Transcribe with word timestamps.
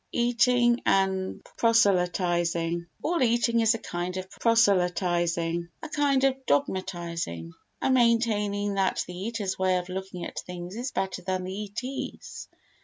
Eating 0.13 0.81
and 0.83 1.43
Proselytising 1.57 2.87
All 3.03 3.21
eating 3.21 3.59
is 3.59 3.75
a 3.75 3.77
kind 3.77 4.17
of 4.17 4.27
proselytising—a 4.31 5.89
kind 5.89 6.23
of 6.23 6.43
dogmatising—a 6.47 7.89
maintaining 7.91 8.73
that 8.73 9.03
the 9.05 9.13
eater's 9.15 9.59
way 9.59 9.77
of 9.77 9.89
looking 9.89 10.25
at 10.25 10.39
things 10.39 10.75
is 10.75 10.89
better 10.89 11.21
than 11.21 11.43
the 11.43 11.53
eatee's. 11.53 12.47